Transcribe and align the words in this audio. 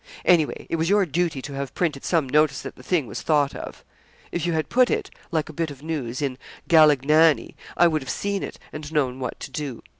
Any 0.25 0.47
way, 0.47 0.65
it 0.67 0.77
was 0.77 0.89
your 0.89 1.05
duty 1.05 1.43
to 1.43 1.53
have 1.53 1.75
printed 1.75 2.03
some 2.03 2.27
notice 2.27 2.61
that 2.63 2.75
the 2.75 2.81
thing 2.81 3.05
was 3.05 3.21
thought 3.21 3.53
of. 3.55 3.83
If 4.31 4.47
you 4.47 4.53
had 4.53 4.67
put 4.67 4.89
it, 4.89 5.11
like 5.29 5.47
a 5.47 5.53
bit 5.53 5.69
of 5.69 5.83
news, 5.83 6.23
in 6.23 6.39
"Galignani," 6.67 7.53
I 7.77 7.87
would 7.87 8.01
have 8.01 8.09
seen 8.09 8.41
it, 8.41 8.57
and 8.73 8.91
known 8.91 9.19
what 9.19 9.39
to 9.41 9.51
do. 9.51 9.83